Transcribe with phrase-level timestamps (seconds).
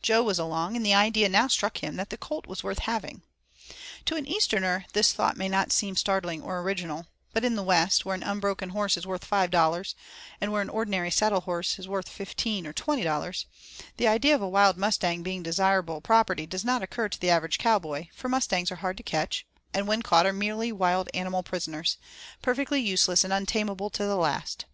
[0.00, 3.22] Jo was along, and the idea now struck him that that colt was worth having.
[4.04, 8.04] To an Easterner this thought may not seem startling or original, but in the West,
[8.04, 9.94] where an unbroken horse is worth $5,
[10.40, 13.44] and where an ordinary saddlehorse is worth $15 or $20,
[13.96, 17.58] the idea of a wild mustang being desirable property does not occur to the average
[17.58, 19.44] cowboy, for mustangs are hard to catch,
[19.74, 21.96] and when caught are merely wild animal prisoners,
[22.40, 24.66] perfectly useless and untamable to the last.